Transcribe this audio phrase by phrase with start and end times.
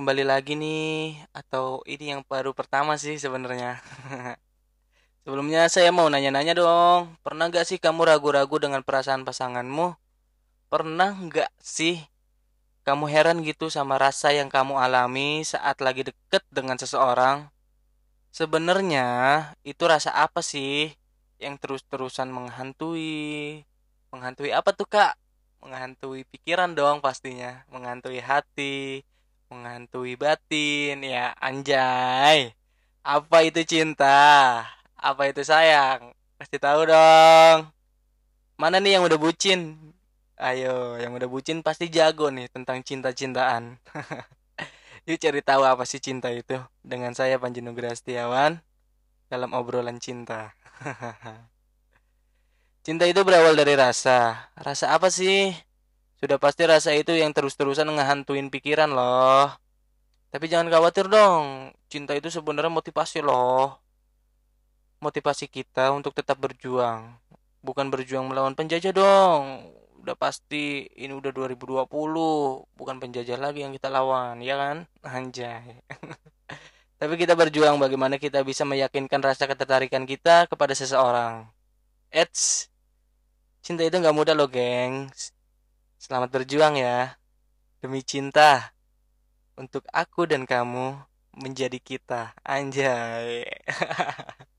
[0.00, 3.84] Kembali lagi nih, atau ini yang baru pertama sih sebenarnya.
[5.28, 9.92] Sebelumnya saya mau nanya-nanya dong, pernah nggak sih kamu ragu-ragu dengan perasaan pasanganmu?
[10.72, 12.00] Pernah nggak sih
[12.88, 17.52] kamu heran gitu sama rasa yang kamu alami saat lagi deket dengan seseorang?
[18.32, 19.04] Sebenarnya
[19.68, 20.96] itu rasa apa sih
[21.36, 23.60] yang terus-terusan menghantui?
[24.08, 25.12] Menghantui apa tuh Kak?
[25.64, 29.00] Menghantui pikiran dong pastinya, menghantui hati,
[29.48, 32.52] menghantui batin, ya anjay.
[33.00, 34.60] Apa itu cinta?
[35.00, 36.12] Apa itu sayang?
[36.36, 37.72] Pasti tahu dong.
[38.60, 39.80] Mana nih yang udah bucin?
[40.36, 43.80] Ayo, yang udah bucin pasti jago nih tentang cinta-cintaan.
[45.08, 48.60] Yuk cari tahu apa sih cinta itu dengan saya Panji Nugraha Setiawan
[49.32, 50.52] dalam obrolan cinta.
[52.84, 54.52] Cinta itu berawal dari rasa.
[54.60, 55.56] Rasa apa sih?
[56.20, 59.48] Sudah pasti rasa itu yang terus-terusan ngehantuin pikiran loh.
[60.28, 61.72] Tapi jangan khawatir dong.
[61.88, 63.80] Cinta itu sebenarnya motivasi loh.
[65.00, 67.16] Motivasi kita untuk tetap berjuang.
[67.64, 69.64] Bukan berjuang melawan penjajah dong.
[70.04, 71.88] Udah pasti ini udah 2020,
[72.76, 74.84] bukan penjajah lagi yang kita lawan, ya kan?
[75.08, 75.80] Anjay.
[77.00, 81.48] Tapi kita berjuang bagaimana kita bisa meyakinkan rasa ketertarikan kita kepada seseorang.
[82.12, 82.73] Eits,
[83.64, 85.32] cinta itu nggak mudah loh, gengs.
[85.96, 87.16] Selamat berjuang ya.
[87.80, 88.76] Demi cinta.
[89.56, 91.00] Untuk aku dan kamu
[91.32, 92.36] menjadi kita.
[92.44, 93.48] Anjay.